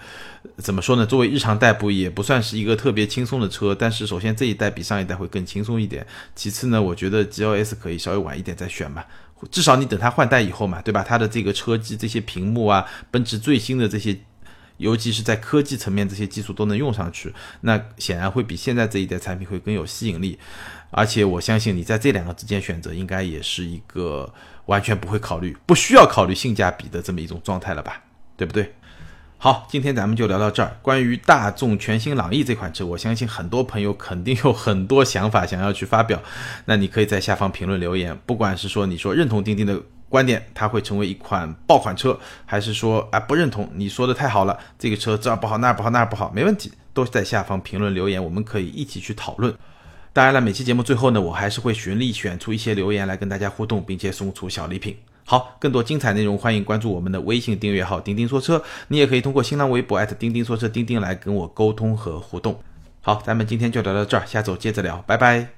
[0.58, 1.06] 怎么说呢？
[1.06, 3.74] 作为日常代步，也不算是一个特别轻松的车。
[3.74, 6.06] 但是，首先这一代比上一代会更轻松一点。
[6.36, 9.08] 其次呢，我觉得 G L S 可以稍微晚一点再选吧，
[9.50, 11.02] 至少你等它换代以后嘛，对吧？
[11.02, 14.18] 它的这个车机、这些屏幕啊，奔驰最新的这些，
[14.78, 20.38] 尤其是在科技层面这些技术都能用上去，那显然会比现在这一代产品会更有吸引力。
[20.90, 24.34] 而且我相信你在这两个之间选择，应该也是一个
[24.68, 28.02] 完全不会考虑、不需要考虑性价比的这么一种状态了吧？
[28.36, 28.74] 对不对？
[29.40, 30.78] 好，今天咱们就聊到这儿。
[30.82, 36.20] 关于大众全新朗逸这款车，我相信很多朋友肯定有很多想法想要去发表。
[36.66, 39.80] 那你可以在下方评论留言，不管是说你说认同钉钉的
[40.10, 49.54] 观点，它会成为一款爆款车，还是说啊不认同，你说的太好了，这个车这儿不好那儿不好那儿不好，没问题，都在下方评论留言，我们可以一起去讨论。
[50.18, 54.98] 当然了，每期节目最后呢，我还是会循例选出一些留言来跟大家互动，并且送出小礼品。
[55.24, 62.60] 好，更多精彩内容，欢迎关注我们的微信订阅号“钉钉说车”，你也可以通过新浪微博钉钉说车钉钉来跟我沟通和互动。
[63.02, 65.57] 好，咱们今天就聊到这儿，下周接着聊，拜拜。